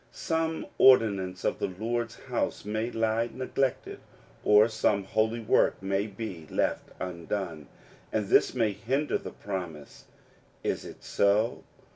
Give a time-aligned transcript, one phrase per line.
[0.11, 3.99] Some ordinance of the Lord's house may lie neglected,
[4.43, 7.67] or some holy work may be left undone;
[8.11, 10.05] and this may hinder the promise.
[10.63, 11.63] Is it so?